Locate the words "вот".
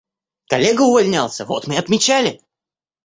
1.45-1.67